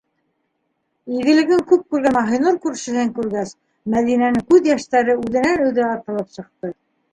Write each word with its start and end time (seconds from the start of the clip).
Игелеген 1.15 1.61
күп 1.71 1.83
күргән 1.95 2.15
Маһинур 2.15 2.57
күршеһен 2.65 3.13
күргәс, 3.19 3.53
Мәҙинәнең 3.97 4.49
күҙ 4.55 4.73
йәштәре 4.73 5.19
үҙенән-үҙе 5.23 5.89
атылып 5.93 6.37
сыҡты. 6.41 6.75